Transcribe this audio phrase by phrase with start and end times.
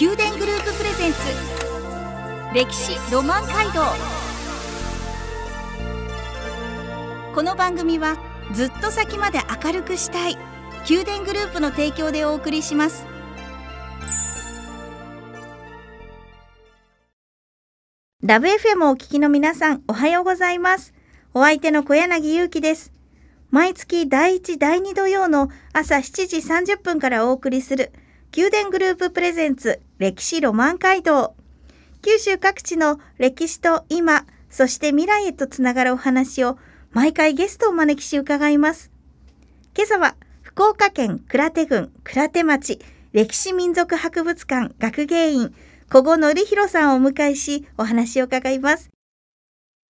[0.00, 1.18] 宮殿グループプレゼンツ。
[2.54, 3.82] 歴史ロマン街道。
[7.34, 8.16] この番組は
[8.54, 10.38] ずっと先まで明るくしたい。
[10.88, 13.04] 宮殿グループの提供でお送りします。
[18.22, 20.94] ラブ FM をお聞きの皆さんおはようございます。
[21.34, 22.94] お相手の小柳ゆうきです。
[23.50, 27.92] 毎月第1第2土曜の朝7時30分からお送りする
[28.36, 31.34] 宮殿グループプレゼンツ歴史ロマン街道。
[32.00, 36.56] 九州各地の歴史と今そして未来へとつながるお話を
[36.92, 38.92] 毎回ゲストをお招きし伺います。
[39.76, 42.78] 今朝は福岡県倉手郡倉手町
[43.12, 45.54] 歴史民族博物館学芸員
[45.90, 48.90] 小後則弘さんをお迎えしお話を伺います。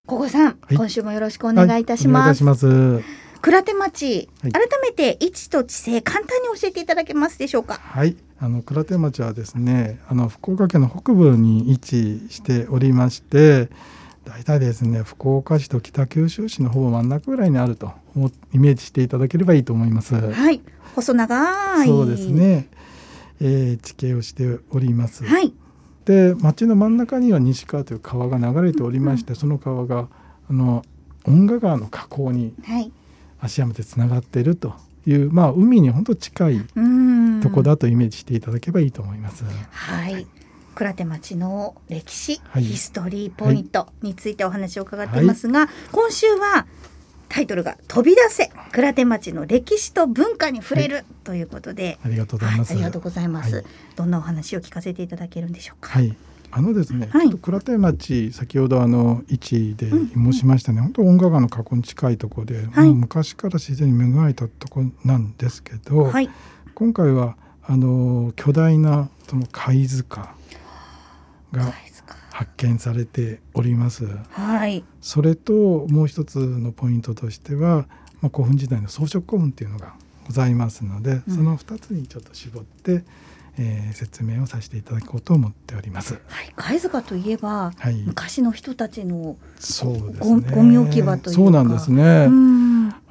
[0.07, 3.03] 小後さん、はい、今週もよろしくお願いいたします、はい
[3.41, 7.79] 倉手町、はい、改めて位置と地勢簡単に教えていただけますでしょうか？
[7.81, 13.69] はいあの倉手町はですねあの福岡県の北部に位置しておりまして
[14.25, 17.91] 大体ですね福岡市と北九州市のほぼ真ん中ぐらいにあると
[18.51, 20.15] イメージしていただければいいと思います。
[20.15, 20.59] はい。
[20.95, 21.87] 細長い。
[21.87, 22.67] そうですね、
[23.39, 25.23] えー、地形をしております。
[25.23, 25.53] はい。
[26.05, 30.07] で町の真ん中には西川という川が流れておりまして、うん、その川が
[30.49, 30.83] あの
[31.27, 32.91] 恩賀川の河口に、はい。
[33.39, 34.73] 芦山でつながっていると
[35.05, 36.61] いう、まあ、海に本当近い
[37.41, 39.43] とこだとイメージしていただけばいいと思います。
[39.43, 39.51] は
[40.09, 40.27] い、はい。
[40.73, 46.65] 倉手町の歴史、はい、ヒストリーポイントについてお話を伺っていますが、はい、今週は
[47.27, 51.99] タイトルが飛び出せ倉手町の歴史と文化に触れる、はい、ということで。
[52.03, 55.89] ありがとうございます、ありがとうございます、どんなお話を聞かせていただけるんでしょうか？
[55.91, 56.15] はい
[56.51, 66.29] あのですね、はい、ちょっと倉手町先ほどあの位置で申しましたね、うん、本当音楽川の河口に近いところで、はい、もう昔から自然に恵まれたところなんですけど、はい、
[66.75, 70.35] 今回はあの巨大なその貝塚
[71.53, 71.73] が
[72.31, 74.05] 発見されております。
[74.31, 75.53] はい、それと
[75.87, 77.87] もう一つのポイントとしては、
[78.21, 79.93] まあ、古墳時代の装飾古墳っていうのが
[80.25, 83.03] ございますので、うん、その2つにちょっと絞って
[83.61, 86.15] えー、説明をさせていただこうと思っております。
[86.15, 92.27] はい、貝塚といえば、はい、昔の人たちのそうですね、ゴミ置き場というそうなんですね。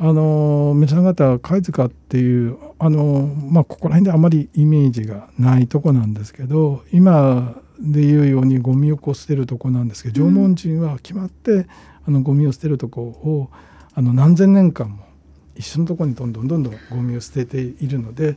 [0.02, 11.66] あの皆さん方貝塚っていうあのまあここら辺であまりイメージがないとこなんですけど、今でいうようにゴミを捨てるとこなんですけど、縄文人は決まって
[12.06, 13.50] あのゴミを捨てるとこを
[13.94, 15.04] あの何千年間も
[15.54, 18.36] 一緒のところにどんどんどんどんゴミを捨てているので。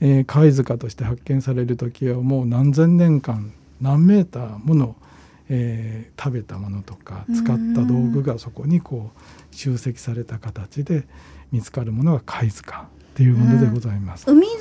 [0.00, 4.96] えー、貝塚として発見される時はもう何千年間何メーターもの、
[5.48, 11.04] えー、食べたものとか使った道具がそこにこう集積された形で
[11.52, 14.28] 見つかるものが貝塚っていうものでございます。
[14.28, 14.52] 海沿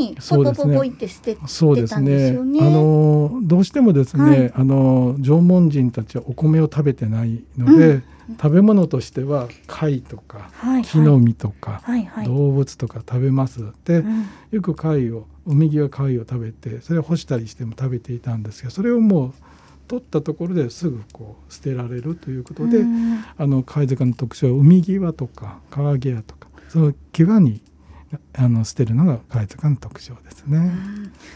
[0.00, 2.30] いにポポポポって捨ててそうですね。
[2.30, 8.02] あのどうしてもですね、はい、あの縄文人たちはお米を食べてないので、うん、
[8.40, 10.50] 食べ物としては貝とか、
[10.82, 11.82] 木の実とか、
[12.24, 13.60] 動物とか食べます。
[13.84, 14.02] で、
[14.50, 19.32] よく貝を海際貝を食べてそれを干したりしても食べていたんですがそれをもう
[19.88, 22.84] 取ったところですぐこう捨てられるということで、
[23.36, 27.60] あの貝塚の特徴は海際とか川際とかその際に
[28.32, 30.72] あの捨てるのが貝塚の特徴ですね。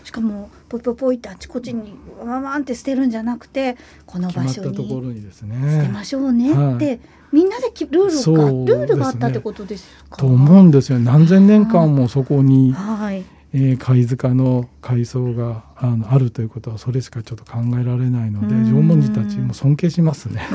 [0.03, 3.77] しかもポイポイポイってあちこちにワンワンって捨てるんじゃなくて
[4.07, 10.17] この場所にところにですね捨てましょうねって、はい、みんなでルールが、ね、ルールがあったってことですか？
[10.17, 10.99] と思うんですよ。
[10.99, 20.47] 何千年間もそこに、はい、えー、貝塚の海藻があのあるということはそれしかちょっと考えられないので縄文人たちも尊敬しますね。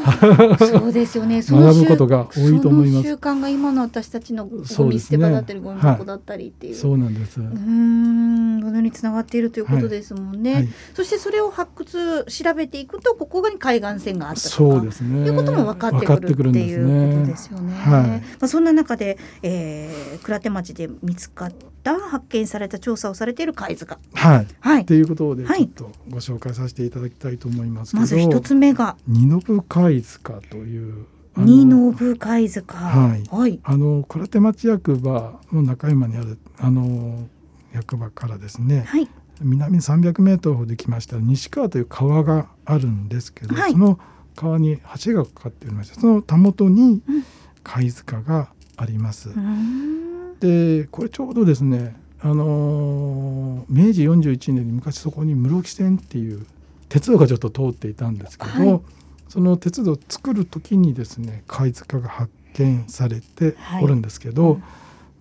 [0.58, 1.42] そうですよね。
[1.46, 3.08] 学ぶことが多いと思います。
[3.08, 6.74] 習慣が今の私たちのゴミ捨て場だったり、ゴミ箱だったりっていう。
[6.74, 7.40] そうなんです。
[7.40, 10.52] うん、ものにつながっているということですもんね。
[10.52, 15.26] はいはい、そしてそれを発掘調べていくとここに海岸線があったとか、そうですね。
[15.26, 17.74] いうことも分かってくるっていうことですよね。
[17.74, 21.52] はい、まあそんな中で、えー、倉手町で見つかっ
[21.82, 23.98] た発見された調査をされている貝塚。
[24.14, 24.46] はい。
[24.62, 24.82] はい。
[24.82, 31.06] っていうことでちょっとご紹介させていただきたいと思いますまず一つ目が二信貝塚という
[31.36, 32.76] 二信貝塚。
[32.76, 33.22] はい。
[33.30, 37.26] はい、あの倉手町役場の中山にあるあの
[37.72, 38.84] 役場からですね。
[38.86, 39.08] はい。
[39.40, 43.98] 南300メートルほど来ました西川という川があるんですけど、はい、その
[44.36, 47.02] 川に橋がかかっておりましてそのたもとに
[47.64, 49.30] 貝塚があります。
[49.30, 56.46] うん、でこれちょうどですねあの明治41年に昔そこに室木線っていう
[56.88, 58.80] 鉄道がちょっと通っていたんですけど、はい、
[59.28, 64.62] その鉄道を作る時にですね貝塚が発見されておるんですけど、はい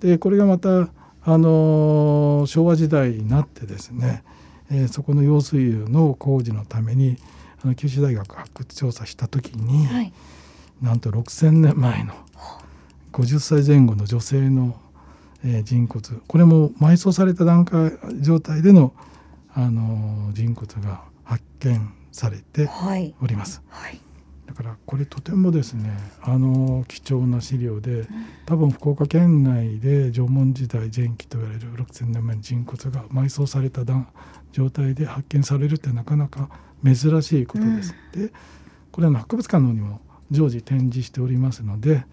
[0.03, 0.89] うん、でこれがまた
[1.23, 4.23] あの昭和時代になってですね、
[4.69, 7.17] えー、そこの用水路の工事のために
[7.63, 10.13] あの九州大学発掘調査した時に、はい、
[10.81, 12.13] なんと6,000年前の
[13.13, 14.79] 50歳前後の女性の、
[15.43, 18.93] えー、人骨これも埋葬された段階状態での、
[19.53, 22.69] あのー、人骨が発見されて
[23.21, 23.61] おります。
[23.69, 24.01] はい、はい
[24.51, 28.05] だからこれとてもですねあの貴重な資料で
[28.45, 33.83] 多分福岡県内で縄文時代前期と言われる6,000年前の人骨が埋葬された
[34.51, 36.49] 状態で発見されるってなかなか
[36.83, 37.95] 珍しいことです。
[38.13, 38.33] うん、で
[38.91, 40.01] これは博物館の方にも
[40.31, 42.03] 常時展示しておりますので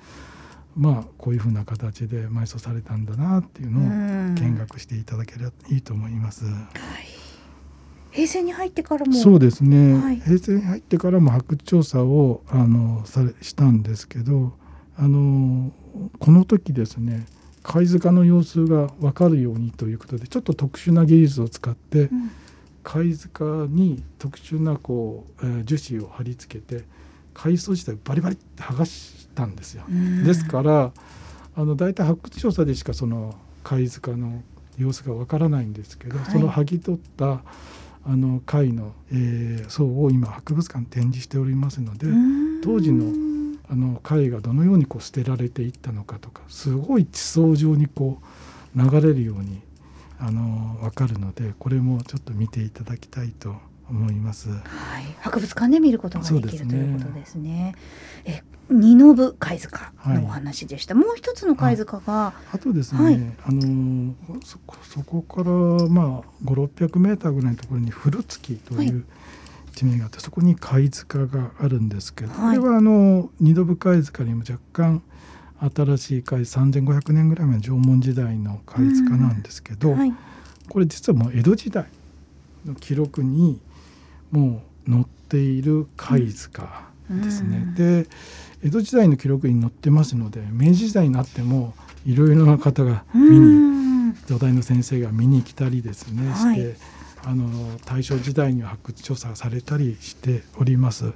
[0.78, 3.82] まあこういうふうな形で埋葬されたんだなっていうのを
[4.34, 6.44] 見学していただければいいと思います。
[6.44, 6.58] はい。
[8.12, 9.12] 平成に入ってからも。
[9.12, 14.52] そうですね、はい、平成に入ってからも発掘調査をあのされしたんですけど
[14.96, 15.72] あの
[16.18, 17.26] この時ですね
[17.62, 22.30] 貝塚の様子が分かるようにということでちょっと特殊な技術を使って、うん、
[22.82, 26.84] 貝塚に特殊なこう、えー、樹脂を貼り付けて
[27.34, 29.84] 海藻自体をバリバリって剥がしたんですよ。
[30.24, 30.92] ですから
[31.54, 34.42] あの大体発掘調査でしかその貝塚の
[34.76, 37.42] 様子がわからないんですけど、はい、その剥ぎ取った
[38.04, 42.06] あの貝の、えー、層を今博物館展示しておりますので
[42.62, 43.28] 当時の
[43.70, 48.18] あの貝がどのようにこう捨てられていったのかとかすごい地層状にこ
[48.74, 49.60] う流れるように
[50.18, 53.56] あの分かるのでこれもちょっと見ていただきたいと
[53.90, 54.48] 思います。
[54.48, 54.60] はい、
[55.20, 57.74] 博物館で見ることができる、ね、ということですね。
[58.24, 60.94] え二信貝塚のお話でした。
[60.94, 63.18] はい、もう一つの貝塚があとですね、はい、あ
[63.50, 65.50] のそこそこから
[65.88, 69.04] まあ五六百メーターぐらいのところに古月という
[69.74, 75.02] 地名があって、そこに貝塚があるんですけど、これはあの二信貝塚にも若干
[75.74, 79.96] 新しい貝3500年ぐらい前の縄文時代の貝塚なんですけど、
[80.68, 81.86] これ実はもう江戸時代
[82.66, 83.60] の記録に
[84.30, 87.58] もう載っている貝塚ですね。
[87.58, 88.06] うん、で
[88.62, 91.74] 江戸時代の記録に載ってますので明治時代になっても
[92.04, 96.76] いろいろな方が見に土台の先生が見に来たりですね、はい、して
[97.24, 101.06] あの大正時代には発掘調査されたりしております。
[101.06, 101.14] うん、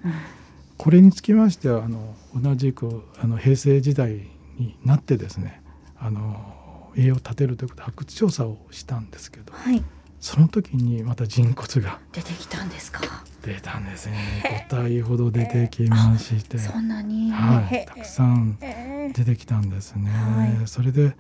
[0.76, 4.28] これにつきましてはあの同じくあの平成時代
[4.58, 5.62] になってですね
[5.98, 9.82] あの栄養を立てるということで発掘調査をしたんですけど、はい、
[10.22, 13.00] その時にまた人骨が出てきたんですか？
[13.42, 14.69] 出たんですね。
[14.69, 16.58] 5体ほど出てきまして。
[16.58, 21.16] そんなに、はい、たくさん出てきたんですね、はい、それで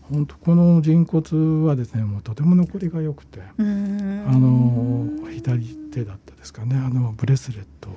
[0.00, 6.76] 本当この人骨はですねもうとても残りが良くてあの左手だったですかね。
[6.76, 7.94] あのブレスレットを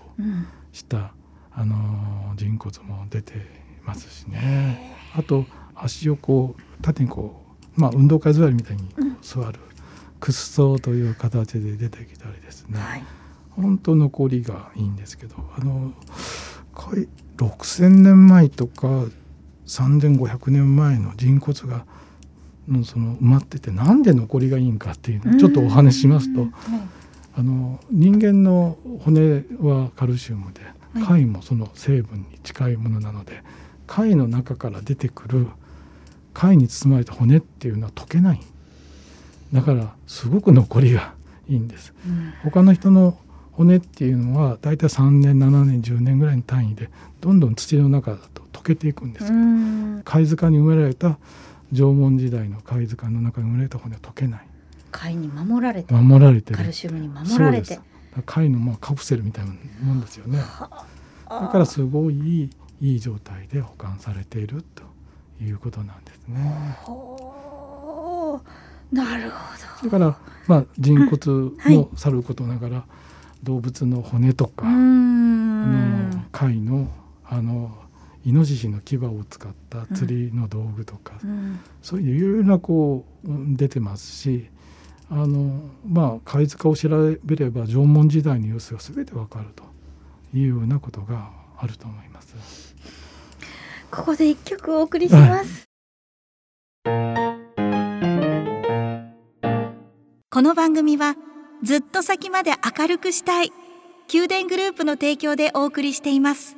[0.73, 1.07] した、うん、
[1.53, 3.33] あの人骨も出て
[3.85, 4.94] ますしね。
[5.15, 7.45] あと足をこう縦にこ
[7.77, 8.89] うまあ運動会座りみたいに
[9.21, 9.57] 座る、
[10.19, 13.04] 屈葬という形で出てきたりですね、はい、
[13.51, 15.94] 本当残りがいいんですけどあの
[17.38, 19.06] 6,000年前とか
[19.66, 21.86] 3,500年前の人骨が
[22.86, 26.48] その埋まっててなんで残りがいいんかっていうのをちょっとお話ししますと、
[27.36, 30.62] あの人間の骨はカルシウムで
[31.06, 33.44] 貝もその成分に近いものなので
[33.88, 35.48] 貝の中から出てくる
[36.33, 38.42] 貝に包まれた骨っていうのは溶けない
[39.54, 41.13] だからすごく残りが
[41.48, 43.18] いいんです、うん、他の人の
[43.51, 46.89] 骨っていうのはだいたい3年7年10年ぐらいの単位で
[47.20, 49.25] どんどん土の中だと溶けていくんです。
[49.25, 51.18] けど、うん、貝塚に埋められた
[51.74, 54.48] 縄文時代の貝塚の中に埋められた骨は溶けない。
[54.91, 57.79] 貝に守られて守られてカルシウムに守られて。
[58.25, 59.53] 貝のまあカプセルみたいな
[59.84, 60.39] もんですよね。
[60.39, 62.50] だからすごい
[62.82, 64.84] いい状態で保管されていると
[65.44, 66.77] いうことなんですね。
[68.91, 69.38] なるほ
[69.84, 69.89] ど。
[69.89, 70.17] だから
[70.48, 72.86] まあ人骨もさることながら、は
[73.41, 76.89] い、動物の骨とかあの貝の
[77.25, 77.72] あの
[78.25, 84.50] イノシシの牙を使った釣りの道具とか、うん、そういういろいろなこう出てますし
[85.10, 86.89] あのまあ貝塚を調
[87.24, 89.63] べれば縄文時代の様子が全てわかると
[90.38, 92.75] いうようなことがあると思います。
[93.91, 95.60] ここで一曲お送りします。
[95.62, 95.68] はい
[100.39, 101.17] この番組は
[101.63, 103.51] ずっと先まで明るくしたい
[104.10, 106.55] 宮殿グループの提供でお送りしています。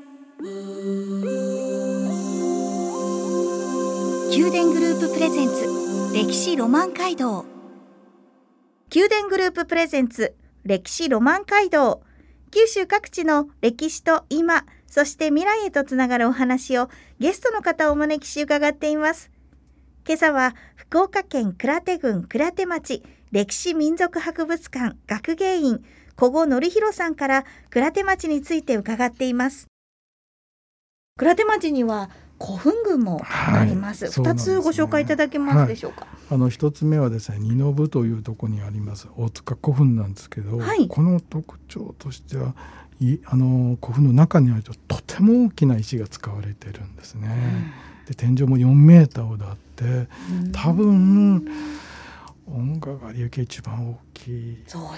[4.30, 5.66] 宮殿グループプレゼンツ
[6.14, 7.44] 歴史ロマン街道。
[8.94, 12.04] 宮殿グループプレゼンツ歴史ロマン街道。
[12.52, 19.32] 九州各地の歴史と今そして未来へとつながるお話をゲストの方をお招きし伺っています。
[20.06, 25.84] 今朝は福岡県倉手郡倉手町歴史民族博物館学芸員
[26.18, 29.68] 古後則弘さんから倉手町について伺っています
[31.18, 32.10] 倉手町には
[32.44, 34.10] 古墳群もあります。
[34.10, 36.02] 二、はい、つご紹介いただけますでしょうか？
[36.02, 42.56] はい、あの一つ目はですね、二の部というところにあります大塚古墳なんですけど、はい、この特徴としては。
[43.00, 47.30] いあの古墳の中にあるととても大きな石が使われてるんですね。
[48.02, 50.08] うん、で天井も4メーターほどあって
[50.52, 51.44] 多分
[52.48, 54.58] 音楽が有形一番大きい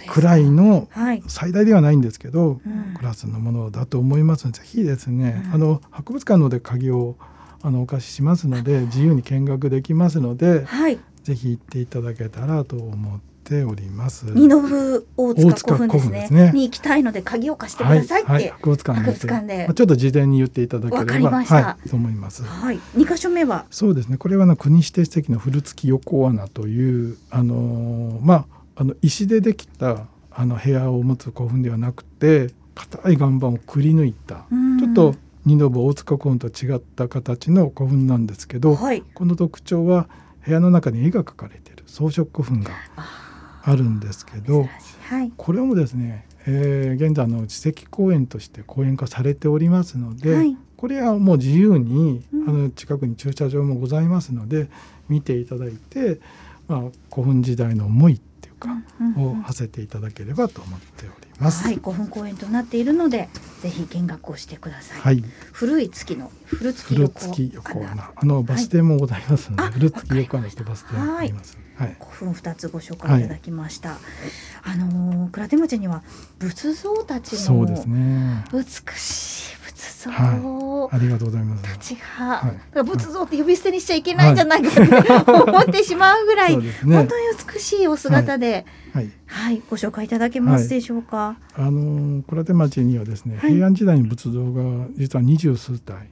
[0.09, 7.17] くらいの、はい、最大ではないんですけど、うん、クラスのものだと思いますのでぜひですね、うん、あの博物館ので鍵を
[7.61, 13.32] あのお貸ししますので自由に見学できますので、はい、ぜひ行っていただけたらと思って
[13.63, 14.25] おります。
[14.33, 16.21] 二の部大塚古墳ですね。
[16.21, 22.43] ですねに行きたいので鍵を貸してくださいって、はいはい、博物館博物館で、ちょっと事前に言っていただければはい、と思います。
[22.43, 22.79] はい。
[22.95, 23.65] 二箇所目は？
[23.69, 24.17] そうですね。
[24.17, 28.45] これはの国指定史跡の古月横穴というあのまあ
[28.75, 34.45] あの石でできたあの部屋を持つ古墳ではなくて硬い岩盤をくり抜いた
[34.79, 40.07] ちょっと二の部大塚古墳と違った形の古墳なんですけど、はい、この特徴は
[40.43, 43.32] 部屋の中に絵が描かれている装飾古墳があ
[43.71, 44.67] るんですけど、
[45.09, 54.69] はい、これもですね、えー、現在の史跡公園として公園化されておりますので、はい、これはもう自由に、うん、あの近くに駐車場もございますので
[55.07, 56.19] 見ていただいて、
[56.67, 58.69] まあ、古墳時代の思いっていうか、
[59.17, 61.22] を馳せていただければと思っております。
[61.39, 61.65] ます。
[61.65, 63.29] はい、古墳公園となっているので、
[63.61, 64.99] ぜひ見学をしてください。
[64.99, 71.57] はい、古い月の古月横穴、あのバス停もございますので、はい、古月横穴とバス停があります。
[71.75, 73.89] はい、古墳二つご紹介いただきました。
[73.89, 73.99] はい、
[74.63, 76.03] あの倉手町には
[76.39, 78.63] 仏像たちの美
[78.97, 79.55] しい
[80.11, 81.95] はい、ありがとうございます。
[81.95, 91.37] はい、仏像って呼び捨てにしちゃいけないんじゃないかと思ってしまうぐらい、ね、本当に美しいお姿で、はい、はい、ご紹介いただけますでしょうか？
[91.55, 96.09] あの倉手町にはですね、平安時代に仏像が実は二十数体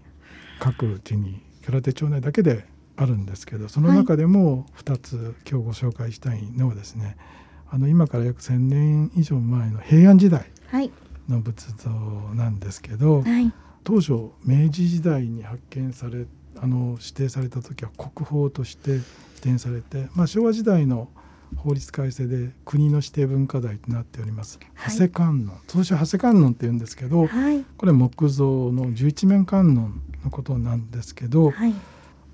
[0.59, 2.65] 各地に倉手町内だけで
[2.97, 7.17] あるんですけどその中でも2つ今日ご紹介したいのはですね
[7.69, 10.45] あの今から約1,000年以上前の平安時代
[11.29, 11.89] の仏像
[12.35, 13.51] なんですけど、はい、
[13.83, 16.25] 当初明治時代に発見され
[16.61, 19.03] あの指定された時は国宝として指
[19.41, 21.09] 定されて、まあ、昭和時代の
[21.57, 25.61] 法律改正で国の指定文化財となっております、はい、長谷観音。
[25.67, 31.73] 通称長谷観音って言うんですけど、はい、これ木造の十一面観音のことなんですけど、はい、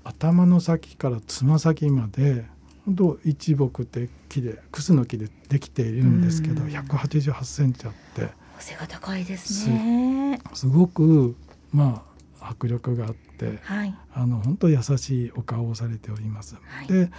[0.04, 2.44] 頭の先からつま先まで
[2.86, 8.28] 本当一木って木でクスの木でできているんですけど188センチあって
[8.60, 10.40] 背が高いですね。
[10.54, 11.36] すごく
[11.72, 12.04] ま
[12.40, 16.56] あ迫力があって、はい、あの本当優しいお顔をされております。
[16.56, 17.10] はい、で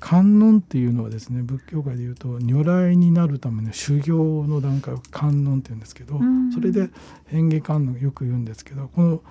[0.00, 6.20] 観音っていうのはですね仏教界でいうと如来になるための修行の段階を観音っていうんですけど、
[6.54, 6.90] それで
[7.26, 9.22] 変化観音よく言うんですけどこの、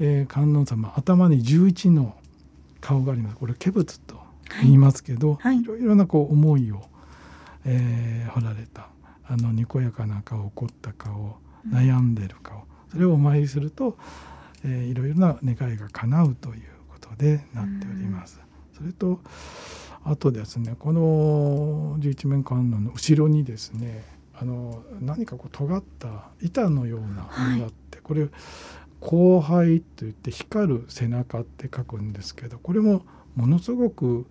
[0.00, 2.14] えー、観音様頭に11の
[2.80, 3.36] 顔があります。
[3.36, 4.20] これ化仏と
[4.62, 5.64] 言いますけど、はい、い。
[5.64, 6.82] ろいろなこう思いを、
[7.64, 8.88] えー、彫られた
[9.28, 11.36] あのにこやかな顔怒った顔
[11.68, 13.96] 悩んでる顔、それをお参りすると、
[14.64, 18.40] えー、いろいろな願いが叶うということでなっております。
[18.76, 19.20] それと
[20.04, 28.28] あとですねこの十一面観音の後ろにですねあの何かこう尖った板のようなものがあって、はい、これ
[29.00, 33.02] 後輩といって光る背中って書くんですけどこれも
[33.36, 34.26] ものすごく、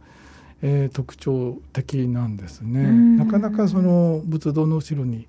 [0.62, 2.84] えー、特徴的なんですね。
[3.18, 5.27] なかなかその仏像の後ろに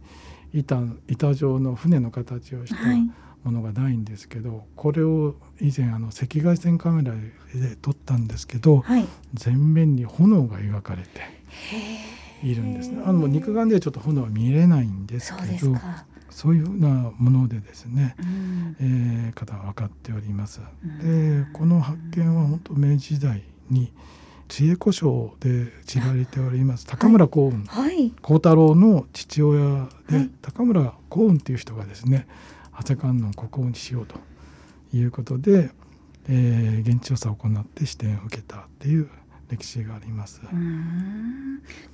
[0.52, 2.76] 板板状の船の形をした
[3.44, 11.08] ものがないんですけど、はい、これを以前あの赤外線カメラで撮ったんですけど、はい、全面に炎が描かれて
[12.46, 13.02] いるんですね。
[13.04, 15.76] あの肉眼ではちょっと炎は見れないんですけど。
[16.32, 20.60] そういうふうなものでですね、うん、えー、方は分かっております。
[21.02, 23.92] でこの発見は本当明治時代に
[24.52, 26.86] 知恵子賞で知られております。
[26.86, 32.26] 高村光雲、はい、光太郎の父親で、はい、高村光雲っていう人がですね
[32.76, 34.16] 長谷観音国宝にしようと
[34.94, 35.70] いうことで、
[36.28, 39.08] えー、現地調査を行って視点を受けたっていう
[39.48, 40.42] 歴史があります。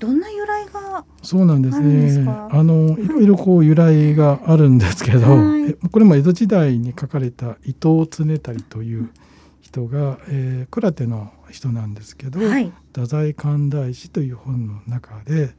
[0.01, 2.25] どんな由来がそうなんですね。
[2.27, 9.11] あのいろいろこう由来があるんですけど、はい、これも江戸時代に書かれた伊藤常足という
[9.61, 15.51] 人が、えー、倉手の人なんですけど、はい、太宰寛大師という本の中で、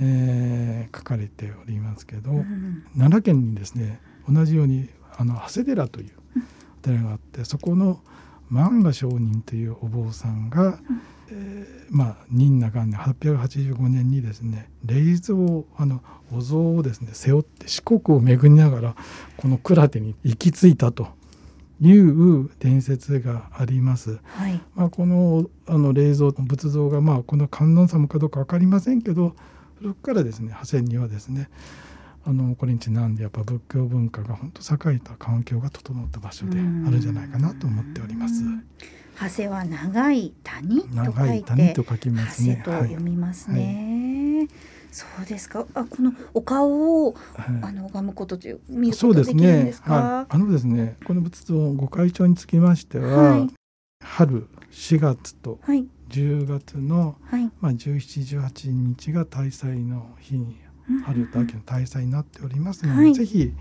[0.00, 6.12] えー、書かれておりますけど、うん、奈良県にですね同じようにあの長谷寺という
[6.80, 8.00] お寺があってそこの
[8.50, 16.02] 万賀上人というお坊さんが、うん、えー、まあ任那元年885年にですね霊像あの
[16.34, 18.96] お像をですね背負って四国を巡りながら
[19.36, 21.08] この倉手に行き着いたと
[21.80, 24.18] いう伝説があります。
[24.24, 29.34] はい、まあ、このあの霊像仏像がまあこの観音様かどうか分かりませんけど
[29.78, 31.48] 古くからですね破線にはですね
[32.24, 38.42] あのこれにちなんでやっぱ仏教文化が本当栄えた環境が整った場所であるんじゃないかなと思っております。
[39.20, 42.62] 長谷は長い谷と書いてと書きますね。
[42.64, 43.80] と読みますね。
[43.80, 43.87] はい
[44.90, 45.66] そうですか。
[45.74, 47.18] あ、このお顔を、はい、
[47.62, 49.94] あの拝むことという見ることできるんですか？
[49.94, 53.48] はい、あのですね、この仏像ご開帳につきましては、はい、
[54.02, 55.58] 春4月と
[56.08, 60.56] 10月の、はい、まあ17、18日が大祭の日に
[61.04, 63.52] 春と秋の大祭になっておりますので、はい、ぜひ、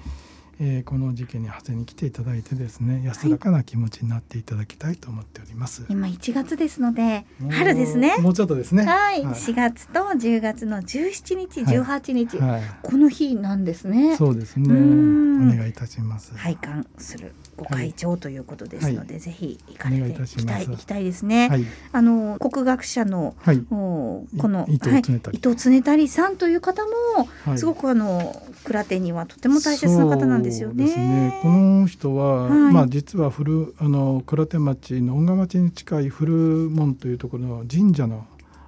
[0.60, 8.18] えー、この時期に長谷に来ていただいてですね安らかな気持ちになっていただきたいと思っております、はい、今1月ですので春ですね。
[8.18, 8.86] もうちょっとですね。
[8.86, 14.16] はい、はい、4月と10月の17日18日、はい、この日なんですね。
[14.16, 14.68] そうですね。
[14.70, 16.36] お願いいたします。
[16.36, 21.50] 拝観するご会長ということですので、はい、ぜひ行かれていきたい行きたいですね。
[21.50, 30.86] はい、あの国学者の、はい、この伊藤常谷さんという方も、すごくあの倉手にはとても大切な方なんですよね。
[30.86, 31.39] ね。
[31.42, 36.32] この人は、まあ実は古あの倉手町の恩賀町に近い古
[36.70, 38.25] 門というところの神社の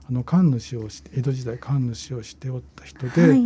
[0.09, 3.41] あの神主をして江戸時代神主をしておった人で、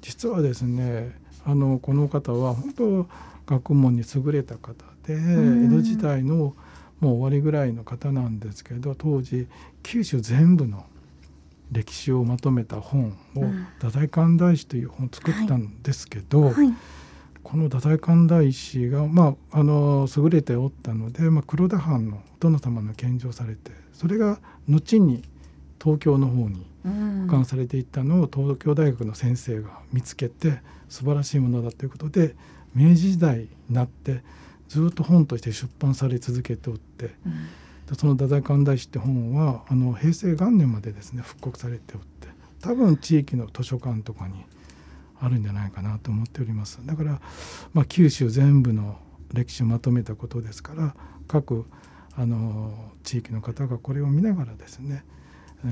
[0.00, 3.08] 実はですねあのこの方は本当
[3.46, 4.72] 学問に優れた方
[5.06, 6.54] で、江戸時代の
[7.00, 9.46] もう終わりぐらいの方なんですけど当時
[9.82, 10.84] 九州全部の
[11.72, 13.44] 歴史をまとめた本を
[13.78, 16.74] 「太宰寛大師」という本を作ったんですけど、はいはい、
[17.42, 25.22] この太宰寛大師が、まあ、あの優れておったので、まあ、黒田藩のお殿様の献上されてそれが後に
[25.82, 26.66] 東京の方に
[27.24, 32.34] 保管されていったのを東京大学の先生が見つけて素晴らしいものだということで
[32.74, 34.22] 明治時代になって
[34.68, 42.28] ずっと本として出版され続けておって、うん、その「太宰寛大師」って本はあの平成元年までですね復刻されておって
[42.60, 44.34] 多分地域の図書館とかに
[45.20, 46.80] あるんじゃないかなと思っております。
[46.84, 47.20] だから、
[47.72, 48.98] まあ、九州全部の
[49.32, 50.94] 歴史をまとめたことですから
[51.28, 51.66] 各
[52.16, 52.72] あの
[53.04, 55.04] 地域の方がこれを見ながらですね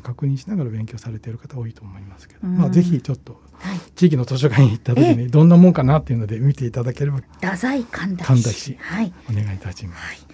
[0.02, 3.40] 確認しながら勉強されている方多いと思いますけど、うん、まあぜひちょっと
[3.96, 10.26] 地域の図書館に行った時にどんなもんかなっていうので見ていただければ太宰神田氏はい、お願いいたします。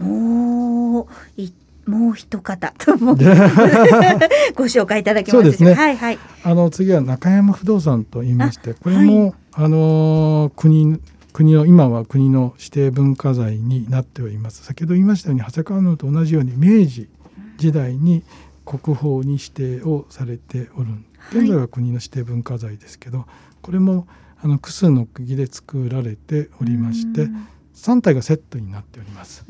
[0.00, 1.52] はい、もうい
[1.86, 3.14] もう一方とも
[4.54, 5.74] ご紹介いただきますね。
[5.74, 6.18] はいはい。
[6.44, 11.00] あの次は中山不動産と言いまして、これも、はい、あの国
[11.32, 14.64] 国の今は国の指定文化財になっております。
[14.64, 17.08] 先ほど言いましたように長谷川のと同じように明治
[17.56, 18.22] 時代に
[18.64, 20.88] 国宝に指定をされておる
[21.30, 23.26] 現在は国の指定文化財ですけど、はい、
[23.62, 24.06] これも
[24.42, 27.28] あの複数の釘で作られておりまして
[27.74, 29.44] 3体がセットになっております。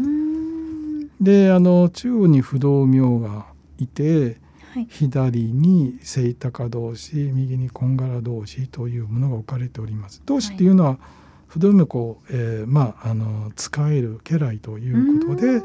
[1.21, 3.47] であの中央に不動明が
[3.79, 4.39] いて、
[4.73, 10.23] はい、左に清高同士右にこんがら同士というものが置かれております。
[10.25, 10.99] 同士っていうのは、はい、
[11.47, 15.63] 不動明こう、えー、まああの使える家来ということで、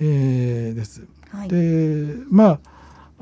[0.00, 1.06] えー、です。
[1.30, 2.60] はい、でまあ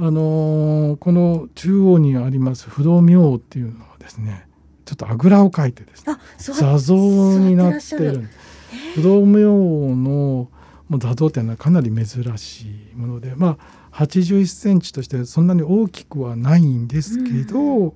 [0.01, 4.47] あのー、この中央にあります不動明王っていうのはですね
[4.85, 6.95] ちょっとあぐらをかいてですね座像
[7.41, 8.29] になってる
[8.95, 10.49] 不動明王の
[10.97, 13.59] 座像っていうのはかなり珍しいものでま
[13.93, 17.93] あ81センチとしてそんなに大きくはないんですけど、うん、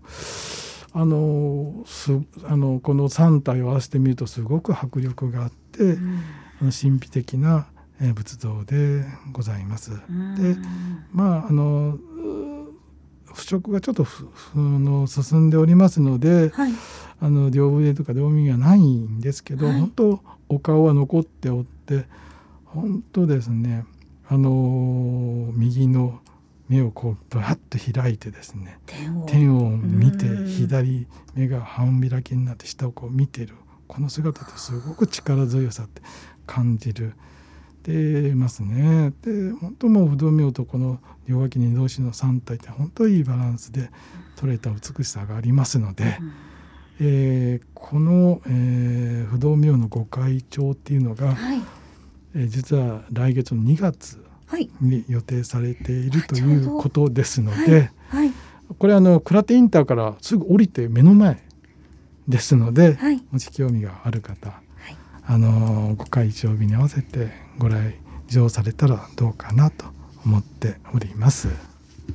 [0.92, 2.12] あのす
[2.44, 6.20] あのこの3体を合わせてみるとすごく迫力があって、うん、
[6.60, 7.68] 神秘的な
[8.02, 9.90] え仏像でございます。
[9.90, 10.56] で
[11.12, 11.98] まああの
[13.32, 14.06] 腐食がちょっと
[14.54, 16.72] の進んでおりますので、はい、
[17.20, 22.04] あの両腕とか両耳がないんですけど、はい、本当お顔は残っておって
[22.74, 23.84] 本当ですね。
[24.28, 26.20] あの右の
[26.68, 28.78] 目をこうぶわっと開いてですね。
[29.26, 29.70] 天を。
[29.70, 33.54] 見て左目が半開きになって下をこう見てる。
[33.88, 36.02] この姿ってすごく力強さって
[36.46, 37.14] 感じる。
[37.82, 39.12] てますね。
[39.22, 43.90] で本当もう不動明とこの両脇に同士の3体って本当いいバランスで
[44.36, 46.32] 取れた美しさがありますので、うん、
[47.00, 51.60] えー、この、えー、不動明の御開帳っていうのが、はい、
[52.34, 54.24] えー、実は来月の2月
[54.80, 58.32] に予定されている、はい、ということですので、はい、
[58.78, 61.42] これあの倉手インターからすぐ降りて目の前
[62.28, 62.96] ですので、
[63.30, 64.62] もし興味がある方
[65.24, 67.94] あのご会長日に合わせてご来
[68.28, 69.86] 乗されたらどうかなと
[70.24, 71.48] 思っております。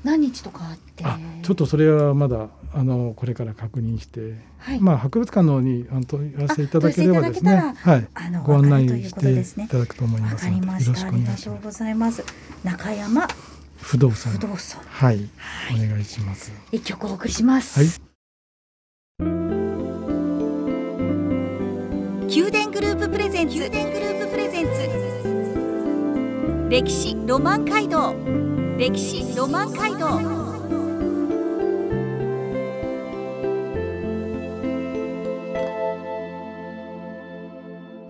[0.03, 4.79] 何日とかあってあちょっとそれはまだあのこれから確認して、はい。
[4.79, 7.75] まあ博物館の方にあの問い合わせいただければですね。
[7.77, 8.07] はい。
[8.13, 11.45] あのご案内していただくと思いわますのでよかりましろしたくおありが願いします。
[11.45, 12.23] とうございます。
[12.63, 13.27] 中山
[13.77, 14.33] 不動産。
[14.33, 14.81] 不動産。
[14.87, 15.85] はい、はい。
[15.85, 16.51] お願いします。
[16.71, 17.89] 一曲お送りします、はい。
[22.27, 23.55] 宮殿グループプレゼンツ。
[23.55, 24.71] 宮殿グループプレゼンツ。
[26.69, 28.13] 歴史ロマン街道。
[28.77, 30.36] 歴史ロマン街道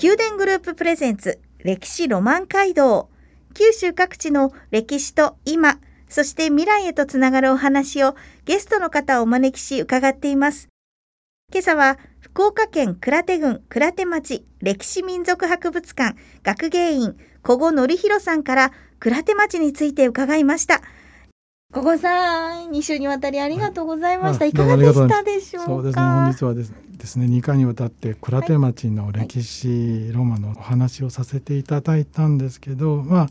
[0.08, 3.10] 宮殿グループプレゼンツ歴史ロマン街道。
[3.54, 8.16] 九州各地の歴史と今そして未来へとつながるお話を
[8.46, 10.70] ゲストの方をお招きし伺っています。
[11.52, 20.82] 今朝は福岡県倉手郡倉手町歴史民族博物館学芸員古後則弘さんから倉手町について伺いました。
[21.74, 25.70] 古後さん2週にわたりありがとうございました、はいいかがでしたでしょうか？
[25.70, 33.30] そうですね本日はですねですね2回にわたって倉手町の歴史ロマンのお話をさせていただいたんですけど、まあ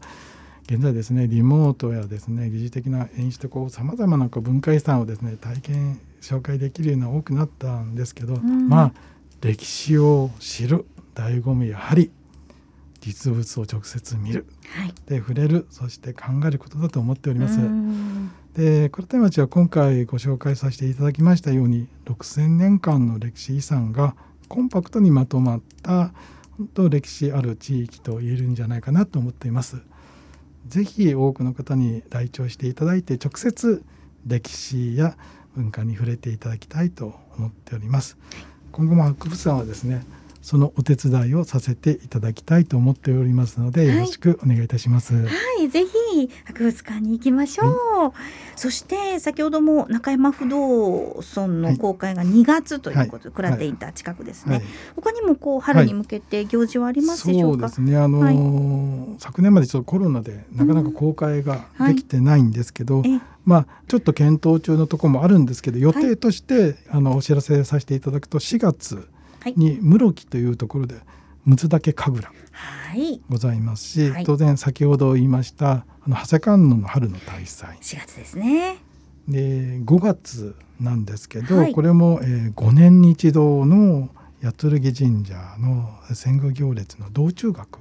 [0.69, 8.69] 現在ですねリモートやですね疑似的な演出とこうさまざまなこう文化遺産をですね体験紹介できるような多くなったんですけど、ん。
[8.69, 8.93] まあ
[9.41, 12.11] 歴史を知る醍醐味やはり
[13.07, 17.61] 実物を直接見るはいで触れるそして考えることだと思っております。
[17.61, 24.17] うんで倉手町は今回ご紹介させていただきましたように6,000年間の歴史遺産が
[24.49, 26.15] コンパクトにまとまった
[26.57, 29.77] 本当歴史ある地域と言えるんじゃないかなと思っています。
[30.67, 33.85] ぜひ多くの方に来庁していただいて直接
[34.27, 35.19] 歴史や
[35.55, 38.17] 文化に触れていただきたいと思っております。
[38.73, 40.03] 今後も博物館はですね
[40.47, 43.97] そのお手伝いをさせていただきたいと思っておりますのではい。
[43.97, 45.27] よろしくお願いいたします。
[45.27, 45.29] は
[45.61, 48.13] い、ぜひ博物館に行きましょう。
[48.55, 53.35] そして先ほども中山不動村の公開が2月ということで、はい。
[53.35, 54.59] 倉手インター近くですね。
[54.59, 54.65] はい。
[54.95, 57.69] 他にもこう春に向けて行事はありますでしょか？
[57.69, 57.97] そううですね。
[57.97, 69.16] あのー昨年までちょっとコロナでなかなか公開ができてないんですけど、えまあちょっと検討中のところもあるんですけど予定として、あのお知らせさせていただくと4月はい
[69.57, 70.97] に室木というところで
[71.47, 74.25] 六岳神楽はい、ございますし、はい。
[74.25, 77.77] 当然先ほど言いましたあの長谷観音の春の大祭。
[77.81, 78.79] 4月ですね。
[79.29, 81.73] で5月なんですけど、はい。
[81.73, 84.09] これも、えー5年に一度の
[84.43, 87.81] 八剣神社の戦宮行列の道中学っ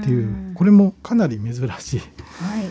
[0.00, 2.00] っていうこれもかなり珍しい。
[2.00, 2.70] はい、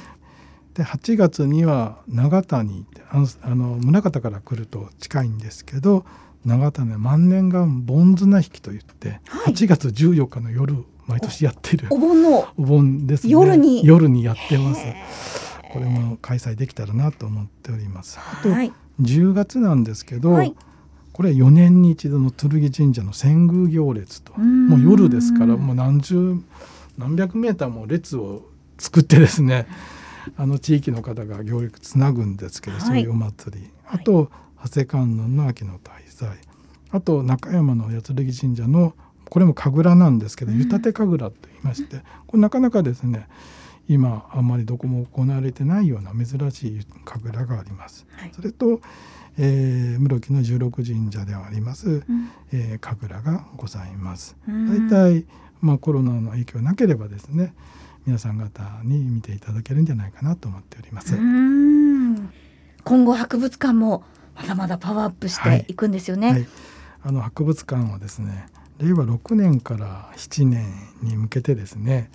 [0.73, 6.05] で8月には長谷あのあの宗像から来ると近いんですけど
[6.45, 9.53] 長谷の万年岩盆綱引きといって、はい。
[9.53, 10.75] 8月14日の夜
[11.07, 13.33] 毎年やってるお盆のお盆ですね。
[13.33, 13.85] 夜に。
[13.85, 14.81] 夜にやってます。
[14.81, 14.95] へ
[15.71, 18.19] これも開催できたらなと思っております。
[18.19, 18.71] あとはい、
[19.01, 20.55] 10月なんですけど、はい。
[21.13, 26.35] これ4年に一度の剣神社の遷宮行列ともう夜ですからもう何十
[26.95, 28.43] 何百メーターも列を
[28.77, 29.65] 作ってですね
[30.37, 32.85] あの地域の方が行列つなぐんですけど、はい。
[32.85, 33.71] そういうお祭り。
[33.83, 34.01] はい。
[34.01, 34.29] あと
[34.63, 36.29] 長谷観音の秋の大祭
[36.91, 38.93] あと中山の八剣神社の
[39.29, 43.27] これも神楽なんですけどうん湯立神楽と言いましてこれなかなかですね
[43.87, 48.05] 今あんまりどこも行われてないような珍しい神楽があります。
[48.11, 48.81] はいそれと、
[49.37, 52.03] えー、室木の十六神社ではあります、うん
[52.51, 54.35] えー、神楽がございます。
[54.47, 55.25] うん大体、
[55.61, 57.53] まあ、コロナの影響なければですね
[58.05, 61.15] 皆さん方に見ていただけるんじゃないかなと思っております。
[62.83, 64.03] 今後博物館も
[64.37, 65.73] まだまだパワーアップしてい。
[65.73, 66.31] くんですよね。
[66.31, 66.47] はい、
[67.03, 68.47] あの博物館はですね
[68.77, 70.65] 令和6年から7年
[71.01, 72.11] に向けてですね、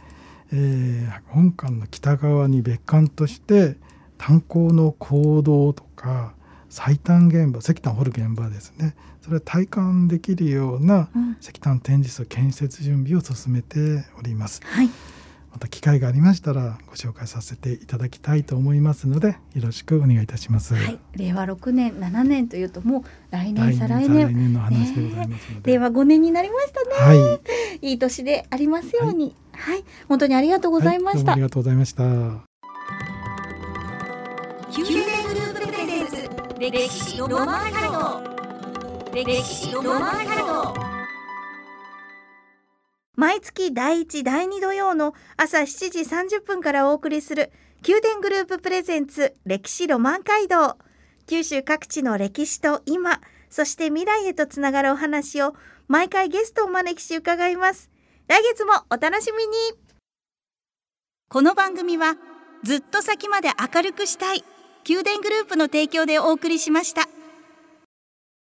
[0.53, 3.77] えー本館の北側に別館として
[4.19, 6.35] 炭鉱の坑道とか
[6.69, 8.95] 最短現場石炭掘る現場ですね。
[9.21, 11.37] それを体感できるようなうん。
[11.41, 14.61] 石炭展示室建設準備を進めております。
[14.65, 14.91] はい、
[15.53, 20.75] また機会がありましたらご紹介させていただきたいと思いますのでよろしくお願いいたします。
[20.75, 27.13] はい、令和6年7年というともう来年来再来年の話でございますので、令和5年になりましたね。
[27.31, 27.39] は
[27.83, 29.37] い、いい年でありますように。
[29.53, 31.23] はい、本当にありがとうございました。
[31.23, 32.03] はどうもありがとうございました。
[32.03, 32.41] 宮
[35.05, 36.17] 殿グループプレゼンツ
[36.59, 38.23] 歴史ロマン街道
[39.15, 40.92] 歴史ロマン街道
[43.15, 47.53] 毎月第1第2土曜の朝7時30分からお送りする
[47.87, 50.79] 宮殿グループプレゼンツ歴史ロマン街道。
[51.27, 53.21] 九州各地の歴史と今
[53.51, 55.55] そして未来へとつながるお話を
[55.89, 57.91] 毎回ゲストをお招きし伺います。
[58.29, 59.53] 来月もお楽しみに。
[61.29, 62.17] この番組は
[62.65, 64.43] ずっと先まで明るくしたい
[64.89, 67.07] 宮殿グループの提供でお送りしました。